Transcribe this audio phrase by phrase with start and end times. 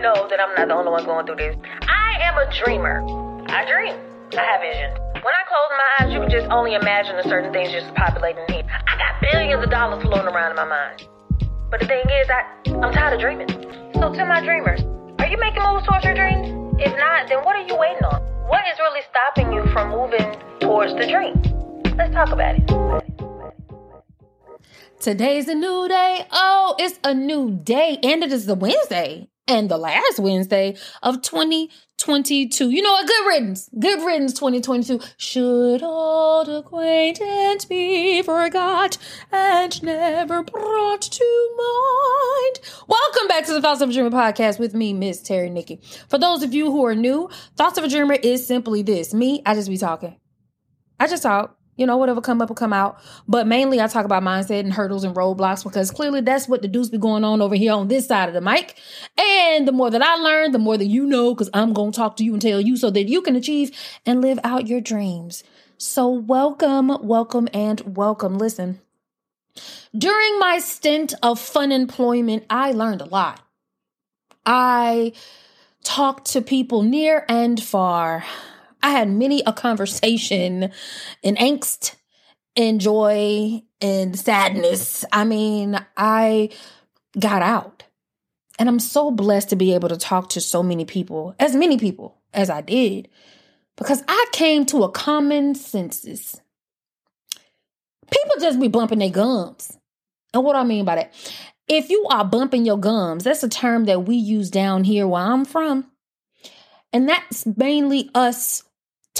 [0.00, 1.56] know that I'm not the only one going through this.
[1.84, 3.04] I am a dreamer.
[3.52, 3.96] I dream.
[4.32, 4.90] I have vision.
[5.20, 8.44] When I close my eyes, you can just only imagine the certain things just populating
[8.48, 8.64] here.
[8.64, 11.08] I got billions of dollars floating around in my mind.
[11.70, 12.42] But the thing is, I,
[12.80, 13.48] I'm tired of dreaming.
[13.94, 14.80] So to my dreamers,
[15.18, 16.48] are you making moves towards your dreams?
[16.80, 18.22] If not, then what are you waiting on?
[18.48, 20.24] What is really stopping you from moving
[20.60, 21.36] towards the dream?
[21.96, 22.64] Let's talk about it.
[25.00, 26.26] Today's a new day.
[26.30, 27.98] Oh, it's a new day.
[28.02, 32.70] And it is the Wednesday and the last Wednesday of 2022.
[32.70, 33.06] You know what?
[33.08, 33.68] Good riddance.
[33.76, 35.00] Good riddance 2022.
[35.16, 38.96] Should old acquaintance be forgot
[39.32, 42.60] and never brought to mind?
[42.86, 45.80] Welcome back to the Thoughts of a Dreamer podcast with me, Miss Terry Nikki.
[46.08, 49.12] For those of you who are new, Thoughts of a Dreamer is simply this.
[49.12, 50.16] Me, I just be talking.
[51.00, 53.00] I just talk you know, whatever come up will come out.
[53.26, 56.68] But mainly I talk about mindset and hurdles and roadblocks because clearly that's what the
[56.68, 58.78] deuce be going on over here on this side of the mic.
[59.18, 61.96] And the more that I learn, the more that you know, because I'm going to
[61.96, 63.70] talk to you and tell you so that you can achieve
[64.04, 65.42] and live out your dreams.
[65.78, 68.36] So welcome, welcome, and welcome.
[68.36, 68.80] Listen,
[69.96, 73.40] during my stint of fun employment, I learned a lot.
[74.44, 75.14] I
[75.82, 78.24] talked to people near and far.
[78.82, 80.70] I had many a conversation
[81.22, 81.96] in angst
[82.56, 85.04] and joy and sadness.
[85.12, 86.50] I mean, I
[87.18, 87.84] got out.
[88.58, 91.78] And I'm so blessed to be able to talk to so many people, as many
[91.78, 93.08] people as I did,
[93.76, 96.38] because I came to a common census.
[98.10, 99.78] People just be bumping their gums.
[100.34, 101.34] And what I mean by that,
[101.68, 105.22] if you are bumping your gums, that's a term that we use down here where
[105.22, 105.90] I'm from.
[106.92, 108.64] And that's mainly us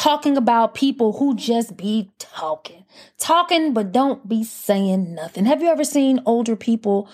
[0.00, 2.86] talking about people who just be talking,
[3.18, 5.44] talking, but don't be saying nothing.
[5.44, 7.06] Have you ever seen older people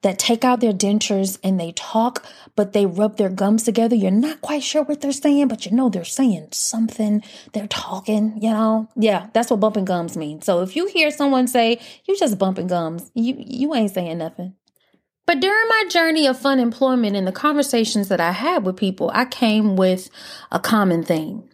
[0.00, 2.26] that take out their dentures and they talk,
[2.56, 3.94] but they rub their gums together?
[3.94, 7.22] You're not quite sure what they're saying, but you know they're saying something.
[7.52, 8.88] They're talking, you know?
[8.96, 10.42] Yeah, that's what bumping gums mean.
[10.42, 14.56] So if you hear someone say, you just bumping gums, you, you ain't saying nothing.
[15.26, 19.12] But during my journey of fun employment and the conversations that I had with people,
[19.14, 20.10] I came with
[20.50, 21.48] a common theme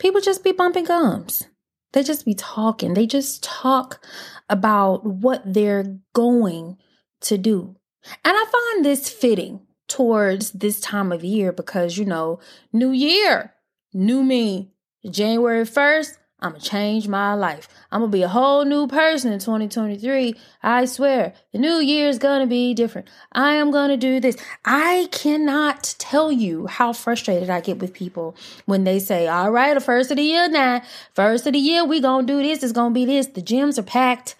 [0.00, 1.46] people just be bumping gums.
[1.92, 2.94] They just be talking.
[2.94, 4.04] They just talk
[4.48, 6.78] about what they're going
[7.22, 7.76] to do.
[8.24, 12.40] And I find this fitting towards this time of year because, you know,
[12.72, 13.54] new year,
[13.92, 14.72] new me.
[15.08, 17.68] January 1st, I'm gonna change my life.
[17.92, 20.34] I'm gonna be a whole new person in 2023.
[20.62, 23.08] I swear, the new year is gonna be different.
[23.32, 24.36] I am gonna do this.
[24.64, 29.74] I cannot tell you how frustrated I get with people when they say, All right,
[29.74, 30.82] the first of the year now,
[31.14, 33.26] first of the year, we gonna do this, it's gonna be this.
[33.26, 34.34] The gyms are packed,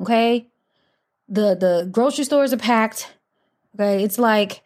[0.00, 0.48] okay?
[1.28, 3.14] The the grocery stores are packed.
[3.76, 4.62] Okay, it's like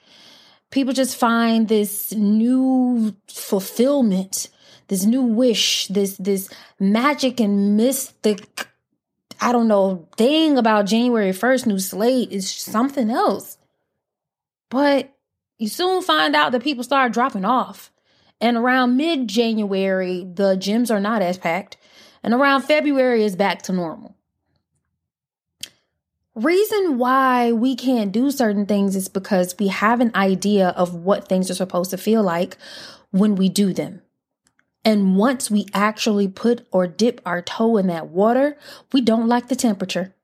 [0.71, 4.49] people just find this new fulfillment
[4.89, 8.69] this new wish, this this magic and mystic
[9.41, 13.57] I don't know, thing about January 1st new slate is something else.
[14.69, 15.15] But
[15.59, 17.93] you soon find out that people start dropping off.
[18.41, 21.77] And around mid January, the gyms are not as packed.
[22.23, 24.17] And around February is back to normal.
[26.35, 31.29] Reason why we can't do certain things is because we have an idea of what
[31.29, 32.57] things are supposed to feel like
[33.11, 34.03] when we do them.
[34.89, 38.57] And once we actually put or dip our toe in that water,
[38.91, 40.15] we don't like the temperature.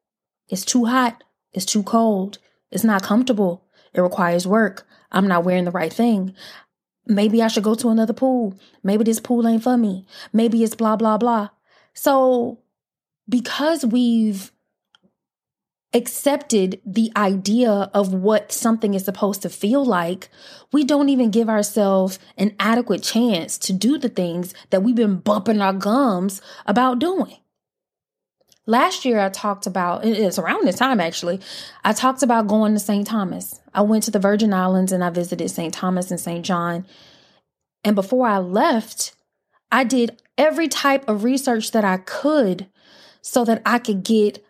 [0.49, 1.23] It's too hot.
[1.53, 2.39] It's too cold.
[2.71, 3.67] It's not comfortable.
[3.93, 4.87] It requires work.
[5.13, 6.35] I'm not wearing the right thing.
[7.07, 8.59] Maybe I should go to another pool.
[8.83, 10.07] Maybe this pool ain't for me.
[10.33, 11.51] Maybe it's blah, blah, blah.
[11.93, 12.61] So,
[13.29, 14.51] because we've
[15.95, 20.29] accepted the idea of what something is supposed to feel like,
[20.73, 25.17] we don't even give ourselves an adequate chance to do the things that we've been
[25.17, 27.37] bumping our gums about doing.
[28.67, 31.41] Last year, I talked about, it's around this time actually,
[31.85, 33.07] I talked about going to St.
[33.07, 33.61] Thomas.
[33.73, 35.73] I went to the Virgin Islands and I visited St.
[35.73, 36.45] Thomas and St.
[36.45, 36.87] John.
[37.85, 39.15] And before I left,
[39.71, 42.67] I did every type of research that I could
[43.21, 44.45] so that I could get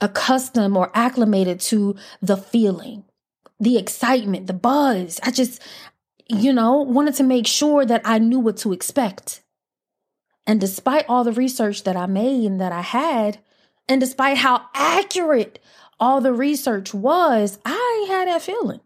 [0.00, 3.04] accustomed or acclimated to the feeling,
[3.60, 5.20] the excitement, the buzz.
[5.22, 5.62] I just,
[6.28, 9.42] you know, wanted to make sure that I knew what to expect.
[10.46, 13.38] And despite all the research that I made and that I had,
[13.88, 15.60] and despite how accurate
[16.00, 18.80] all the research was, I had that feeling.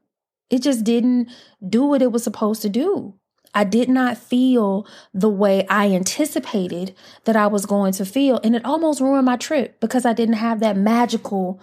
[0.50, 1.30] It just didn't
[1.66, 3.14] do what it was supposed to do.
[3.56, 6.94] I did not feel the way I anticipated
[7.24, 8.38] that I was going to feel.
[8.44, 11.58] And it almost ruined my trip because I didn't have that magical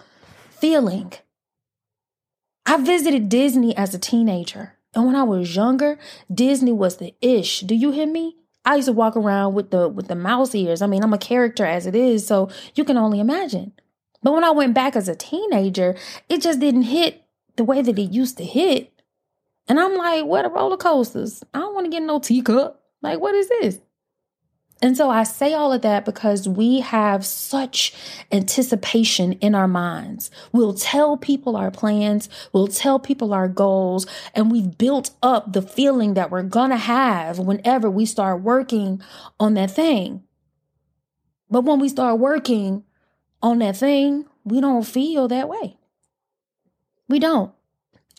[0.50, 1.12] feeling.
[2.66, 4.74] I visited Disney as a teenager.
[4.92, 5.96] And when I was younger,
[6.32, 7.60] Disney was the ish.
[7.60, 8.38] Do you hear me?
[8.64, 10.82] I used to walk around with the with the mouse ears.
[10.82, 13.72] I mean, I'm a character as it is, so you can only imagine.
[14.20, 15.94] But when I went back as a teenager,
[16.28, 17.22] it just didn't hit
[17.54, 18.93] the way that it used to hit.
[19.68, 21.42] And I'm like, what are roller coasters?
[21.54, 22.82] I don't want to get no teacup.
[23.02, 23.80] Like, what is this?
[24.82, 27.94] And so I say all of that because we have such
[28.30, 30.30] anticipation in our minds.
[30.52, 35.62] We'll tell people our plans, we'll tell people our goals, and we've built up the
[35.62, 39.00] feeling that we're going to have whenever we start working
[39.40, 40.24] on that thing.
[41.48, 42.84] But when we start working
[43.42, 45.78] on that thing, we don't feel that way.
[47.08, 47.54] We don't.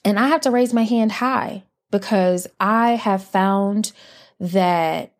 [0.05, 3.91] And I have to raise my hand high because I have found
[4.39, 5.11] that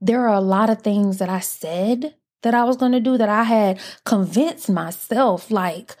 [0.00, 3.16] there are a lot of things that I said that I was going to do
[3.16, 5.94] that I had convinced myself, like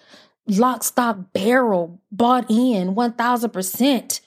[0.48, 4.20] lock, stock, barrel, bought in 1000%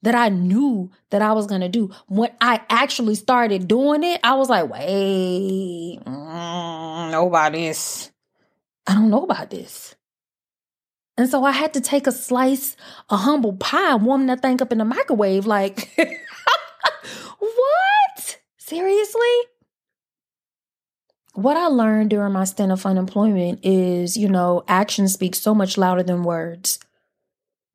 [0.00, 1.90] that I knew that I was going to do.
[2.08, 8.10] When I actually started doing it, I was like, wait, mm, this.
[8.86, 9.94] I don't know about this.
[11.22, 12.76] And so I had to take a slice,
[13.08, 15.46] a humble pie, and warm that thing up in the microwave.
[15.46, 15.88] Like,
[17.38, 18.40] what?
[18.56, 19.20] Seriously?
[21.34, 25.78] What I learned during my stint of unemployment is, you know, action speaks so much
[25.78, 26.80] louder than words.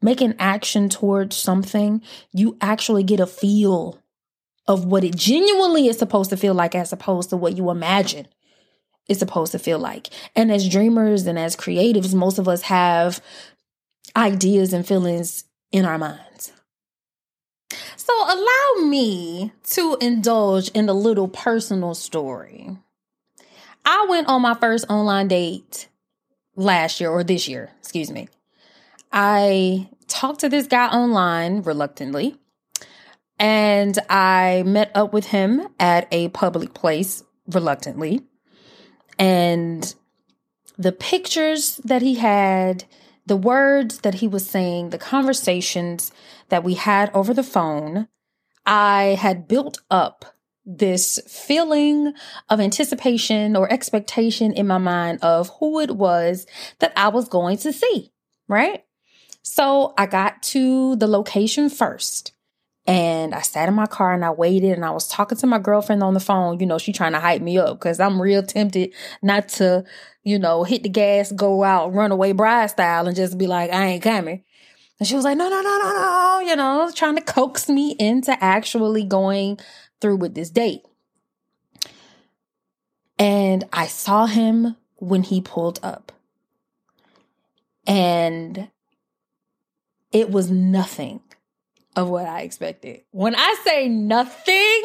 [0.02, 2.02] Make an action towards something,
[2.34, 3.98] you actually get a feel
[4.68, 8.28] of what it genuinely is supposed to feel like as opposed to what you imagine
[9.08, 10.10] it's supposed to feel like.
[10.36, 13.22] And as dreamers and as creatives, most of us have
[14.16, 16.52] ideas and feelings in our minds.
[17.96, 22.78] So allow me to indulge in a little personal story.
[23.86, 25.88] I went on my first online date
[26.56, 28.28] last year or this year, excuse me.
[29.12, 32.38] I talked to this guy online reluctantly
[33.40, 38.22] and I met up with him at a public place reluctantly.
[39.20, 39.94] And
[40.78, 42.86] the pictures that he had,
[43.26, 46.12] the words that he was saying, the conversations
[46.50, 48.08] that we had over the phone,
[48.66, 50.26] I had built up
[50.66, 52.14] this feeling
[52.50, 56.46] of anticipation or expectation in my mind of who it was
[56.80, 58.12] that I was going to see,
[58.50, 58.84] right?
[59.42, 62.34] So I got to the location first.
[62.88, 65.60] And I sat in my car and I waited and I was talking to my
[65.60, 66.62] girlfriend on the phone.
[66.62, 69.84] You know, she trying to hype me up because I'm real tempted not to,
[70.24, 73.72] you know, hit the gas, go out, run away bride style and just be like,
[73.72, 74.44] I ain't coming.
[75.00, 77.96] And she was like, no, no, no, no, no, you know, trying to coax me
[78.00, 79.60] into actually going
[80.00, 80.82] through with this date.
[83.20, 86.14] And I saw him when he pulled up.
[87.86, 88.70] And
[90.12, 91.22] it was nothing
[91.98, 93.02] of what I expected.
[93.12, 94.84] When I say nothing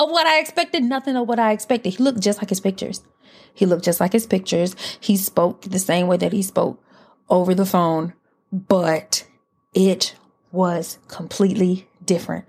[0.00, 1.90] of what I expected, nothing of what I expected.
[1.90, 3.02] He looked just like his pictures.
[3.52, 4.74] He looked just like his pictures.
[4.98, 6.82] He spoke the same way that he spoke
[7.28, 8.14] over the phone,
[8.50, 9.26] but
[9.74, 10.16] it
[10.50, 12.46] was completely different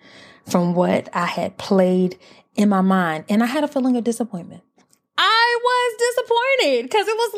[0.49, 2.17] from what I had played
[2.55, 3.25] in my mind.
[3.27, 4.63] And I had a feeling of disappointment.
[5.17, 7.33] I was disappointed because it was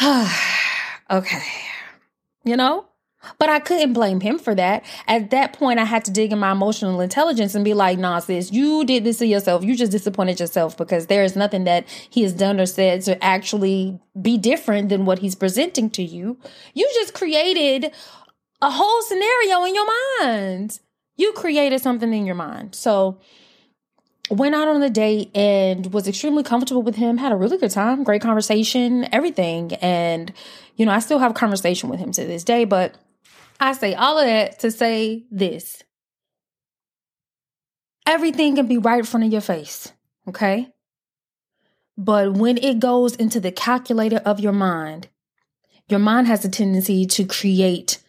[0.00, 0.32] like,
[1.18, 1.42] okay,
[2.44, 2.86] you know?
[3.38, 4.84] But I couldn't blame him for that.
[5.06, 8.18] At that point, I had to dig in my emotional intelligence and be like, nah,
[8.18, 9.64] sis, you did this to yourself.
[9.64, 13.22] You just disappointed yourself because there is nothing that he has done or said to
[13.22, 16.38] actually be different than what he's presenting to you.
[16.74, 17.92] You just created
[18.62, 19.86] a whole scenario in your
[20.20, 20.80] mind.
[21.16, 22.74] You created something in your mind.
[22.74, 23.18] So,
[24.30, 27.70] went out on the date and was extremely comfortable with him had a really good
[27.70, 30.32] time great conversation everything and
[30.76, 32.94] you know i still have a conversation with him to this day but
[33.60, 35.82] I say all of that to say this.
[38.06, 39.92] Everything can be right in front of your face,
[40.28, 40.68] okay?
[41.96, 45.08] But when it goes into the calculator of your mind,
[45.88, 48.02] your mind has a tendency to create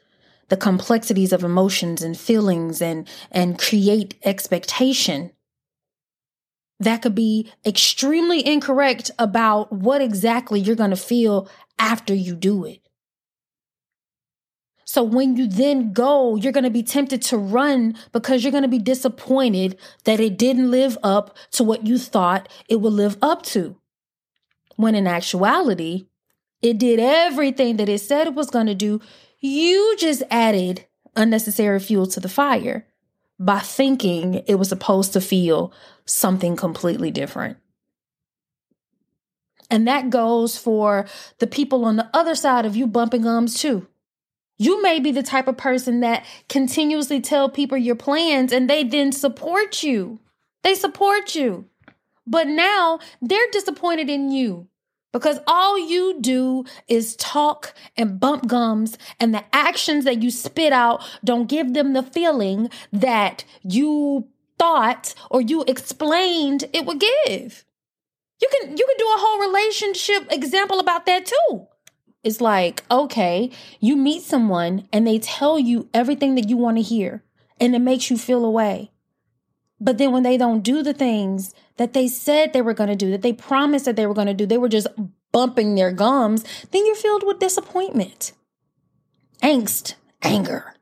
[0.50, 5.32] the complexities of emotions and feelings and and create expectation
[6.80, 11.50] that could be extremely incorrect about what exactly you're going to feel
[11.80, 12.85] after you do it.
[14.86, 18.62] So when you then go, you're going to be tempted to run because you're going
[18.62, 23.18] to be disappointed that it didn't live up to what you thought it would live
[23.22, 23.76] up to.
[24.76, 26.06] When in actuality,
[26.62, 29.02] it did everything that it said it was going to do.
[29.40, 32.86] You just added unnecessary fuel to the fire
[33.40, 35.74] by thinking it was supposed to feel
[36.06, 37.58] something completely different.
[39.72, 41.08] And that goes for
[41.40, 43.88] the people on the other side of you bumping gums too.
[44.58, 48.84] You may be the type of person that continuously tell people your plans and they
[48.84, 50.20] then support you.
[50.64, 51.66] They support you.
[52.26, 54.68] But now they're disappointed in you
[55.16, 60.74] because all you do is talk and bump gums, and the actions that you spit
[60.74, 64.28] out don't give them the feeling that you
[64.60, 67.64] thought or you explained it would give.
[68.42, 71.68] You can you can do a whole relationship example about that too.
[72.26, 76.82] It's like, okay, you meet someone and they tell you everything that you want to
[76.82, 77.24] hear
[77.60, 78.92] and it makes you feel away.
[79.80, 82.96] But then when they don't do the things that they said they were going to
[82.96, 84.88] do, that they promised that they were going to do, they were just
[85.32, 88.32] bumping their gums, then you're filled with disappointment,
[89.44, 90.75] angst, anger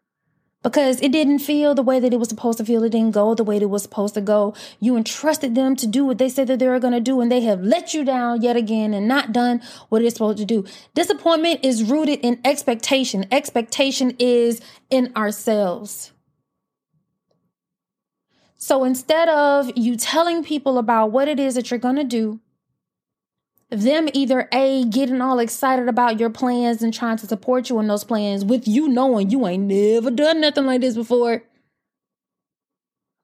[0.63, 2.84] because it didn't feel the way that it was supposed to feel.
[2.84, 4.55] It didn't go the way that it was supposed to go.
[4.79, 7.32] You entrusted them to do what they said that they were going to do, and
[7.32, 10.65] they have let you down yet again and not done what it's supposed to do.
[10.96, 13.25] Disappointment is rooted in expectation.
[13.32, 16.12] Expectation is in ourselves.
[18.55, 22.39] So instead of you telling people about what it is that you're going to do,
[23.82, 27.88] them either A, getting all excited about your plans and trying to support you in
[27.88, 31.44] those plans with you knowing you ain't never done nothing like this before.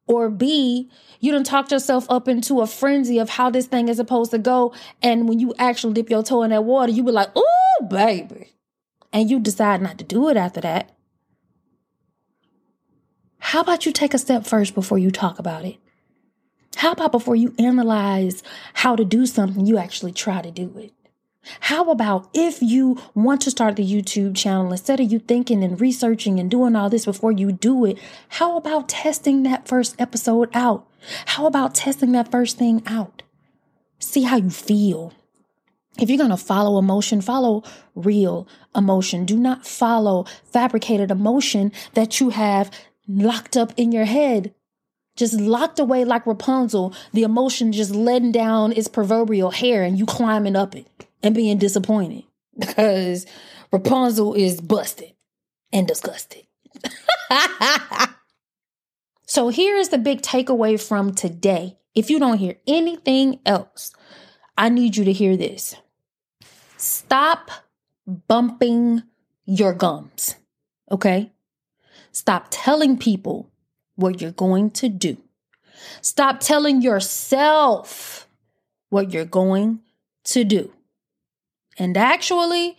[0.08, 0.90] Or B,
[1.20, 4.40] you don't talk yourself up into a frenzy of how this thing is supposed to
[4.40, 4.74] go.
[5.04, 8.54] And when you actually dip your toe in that water, you be like, oh, baby.
[9.14, 10.92] And you decide not to do it after that.
[13.38, 15.78] How about you take a step first before you talk about it?
[16.76, 20.94] How about before you analyze how to do something, you actually try to do it?
[21.62, 25.80] How about if you want to start the YouTube channel, instead of you thinking and
[25.80, 27.98] researching and doing all this before you do it,
[28.28, 30.88] how about testing that first episode out?
[31.26, 33.24] How about testing that first thing out?
[34.00, 35.14] See how you feel.
[36.00, 37.64] If you're going to follow emotion, follow
[37.96, 39.26] real emotion.
[39.26, 42.72] Do not follow fabricated emotion that you have
[43.08, 44.54] locked up in your head
[45.16, 50.06] just locked away like Rapunzel, the emotion just letting down its proverbial hair and you
[50.06, 50.88] climbing up it
[51.22, 52.24] and being disappointed
[52.58, 53.26] because
[53.72, 55.14] Rapunzel is busted
[55.72, 56.44] and disgusted.
[59.26, 61.78] so here is the big takeaway from today.
[61.96, 63.94] If you don't hear anything else,
[64.58, 65.76] I need you to hear this.
[66.78, 67.52] Stop
[68.28, 69.04] bumping
[69.46, 70.36] your gums.
[70.92, 71.32] Okay?
[72.12, 73.50] Stop telling people
[74.00, 75.18] what you're going to do.
[76.02, 78.28] Stop telling yourself
[78.90, 79.80] what you're going
[80.26, 80.72] to do.
[81.78, 82.78] And actually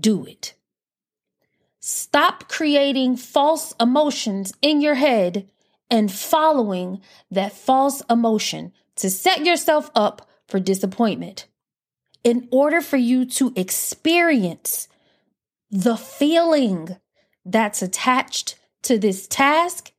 [0.00, 0.54] do it.
[1.80, 5.48] Stop creating false emotions in your head
[5.90, 11.46] and following that false emotion to set yourself up for disappointment.
[12.24, 14.86] In order for you to experience
[15.70, 16.96] the feeling
[17.44, 19.92] that's attached to this task,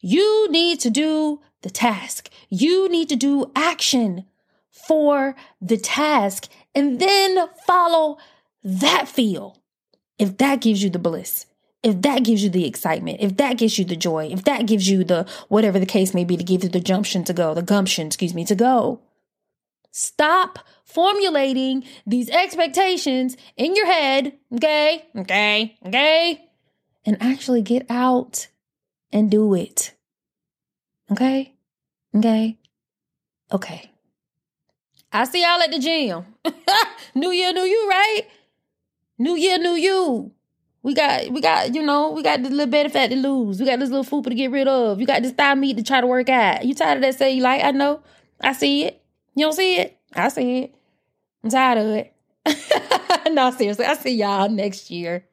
[0.00, 2.30] you need to do the task.
[2.48, 4.24] You need to do action
[4.70, 8.18] for the task and then follow
[8.62, 9.60] that feel.
[10.18, 11.46] If that gives you the bliss,
[11.82, 14.88] if that gives you the excitement, if that gives you the joy, if that gives
[14.88, 17.62] you the whatever the case may be to give you the jumption to go, the
[17.62, 19.00] gumption, excuse me, to go.
[19.90, 25.06] Stop formulating these expectations in your head, okay?
[25.16, 26.44] Okay, okay?
[27.04, 28.48] And actually get out
[29.12, 29.94] and do it.
[31.10, 31.54] Okay?
[32.14, 32.58] Okay?
[33.50, 33.90] Okay.
[35.12, 36.24] I see y'all at the gym.
[37.14, 38.22] new year, new you, right?
[39.18, 40.32] New year, new you.
[40.82, 43.58] We got, we got, you know, we got this little of fat to lose.
[43.58, 45.00] We got this little fupa to get rid of.
[45.00, 46.64] You got this thigh meat to try to work out.
[46.64, 47.64] You tired of that say you like?
[47.64, 48.00] I know.
[48.40, 49.02] I see it.
[49.34, 49.98] You don't see it?
[50.14, 50.74] I see it.
[51.42, 52.14] I'm tired of it.
[53.32, 53.86] no, seriously.
[53.86, 55.24] I see y'all next year.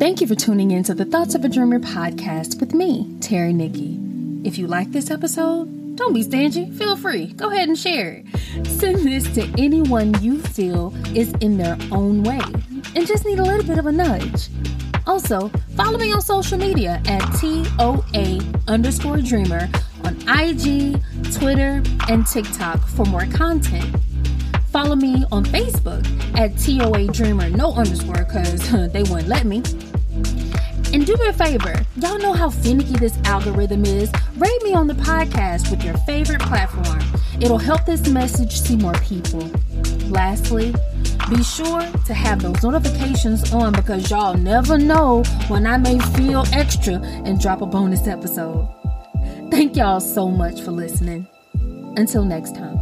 [0.00, 3.52] Thank you for tuning in to the Thoughts of a Dreamer podcast with me, Terry
[3.52, 4.00] Nikki.
[4.44, 6.70] If you like this episode, don't be stingy.
[6.70, 7.34] Feel free.
[7.34, 8.66] Go ahead and share it.
[8.66, 12.40] Send this to anyone you feel is in their own way
[12.96, 14.48] and just need a little bit of a nudge.
[15.06, 19.68] Also, follow me on social media at TOA underscore dreamer
[20.04, 20.98] on IG,
[21.34, 23.94] Twitter, and TikTok for more content.
[24.68, 26.06] Follow me on Facebook
[26.38, 29.62] at TOA Dreamer, no underscore, because they wouldn't let me.
[30.92, 34.10] And do me a favor, y'all know how finicky this algorithm is.
[34.36, 37.00] Rate me on the podcast with your favorite platform.
[37.40, 39.48] It'll help this message see more people.
[40.08, 40.74] Lastly,
[41.28, 46.44] be sure to have those notifications on because y'all never know when I may feel
[46.52, 48.68] extra and drop a bonus episode.
[49.50, 51.28] Thank y'all so much for listening.
[51.96, 52.79] Until next time.